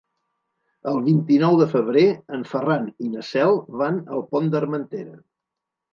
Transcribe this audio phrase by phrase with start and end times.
[0.91, 2.05] El vint-i-nou de febrer
[2.37, 5.15] en Ferran i na Cel van al Pont d'Armentera.